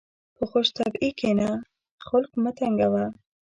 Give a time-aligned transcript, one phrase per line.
[0.35, 1.49] په خوشطبعي کښېنه،
[2.07, 3.05] خلق مه تنګوه.